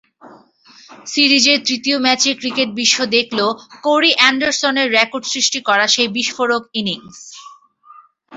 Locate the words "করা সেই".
5.67-6.09